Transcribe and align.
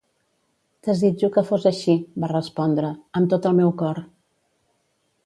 "Desitjo 0.87 1.27
que 1.35 1.43
fos 1.49 1.67
així," 1.71 1.95
va 2.23 2.29
respondre, 2.31 2.89
"amb 3.21 3.31
tot 3.35 3.47
el 3.51 3.57
meu 3.61 3.73
cor". 3.83 4.01